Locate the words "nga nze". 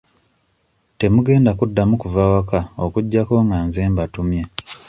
3.45-3.81